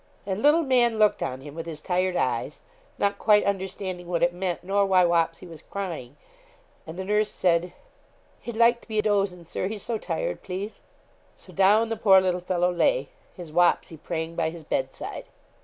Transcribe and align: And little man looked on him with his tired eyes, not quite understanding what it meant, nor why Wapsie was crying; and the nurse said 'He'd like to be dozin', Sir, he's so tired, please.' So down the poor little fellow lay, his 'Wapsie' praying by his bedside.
And 0.25 0.41
little 0.41 0.63
man 0.63 0.97
looked 0.97 1.21
on 1.21 1.41
him 1.41 1.53
with 1.53 1.67
his 1.67 1.79
tired 1.79 2.15
eyes, 2.15 2.61
not 2.97 3.19
quite 3.19 3.43
understanding 3.43 4.07
what 4.07 4.23
it 4.23 4.33
meant, 4.33 4.63
nor 4.63 4.83
why 4.83 5.05
Wapsie 5.05 5.45
was 5.45 5.61
crying; 5.61 6.15
and 6.87 6.97
the 6.97 7.05
nurse 7.05 7.29
said 7.29 7.71
'He'd 8.39 8.55
like 8.55 8.81
to 8.81 8.87
be 8.87 8.99
dozin', 8.99 9.45
Sir, 9.45 9.67
he's 9.67 9.83
so 9.83 9.99
tired, 9.99 10.41
please.' 10.41 10.81
So 11.35 11.53
down 11.53 11.89
the 11.89 11.97
poor 11.97 12.19
little 12.19 12.41
fellow 12.41 12.73
lay, 12.73 13.09
his 13.35 13.51
'Wapsie' 13.51 14.01
praying 14.01 14.35
by 14.35 14.49
his 14.49 14.63
bedside. 14.63 15.27